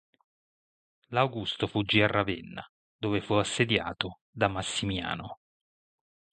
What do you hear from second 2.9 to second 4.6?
dove fu assediato da